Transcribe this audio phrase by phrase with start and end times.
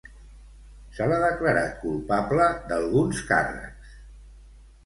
[0.99, 3.93] Se l'ha declarat culpable d'alguns càrrecs.